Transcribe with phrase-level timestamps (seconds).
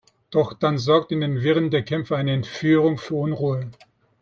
[0.31, 3.69] Doch dann sorgt in den Wirren der Kämpfe eine Entführung für Unruhe.